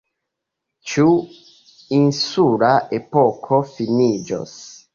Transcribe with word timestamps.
Ĉu 0.91 1.03
insula 1.99 2.73
epoko 3.01 3.61
finiĝos? 3.77 4.59